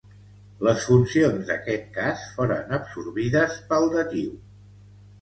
Les 0.67 0.85
funcions 0.91 1.51
d'aquest 1.51 1.85
cas 1.99 2.25
foren 2.39 2.75
absorbides 2.81 3.63
pel 3.71 3.91
datiu. 3.99 4.37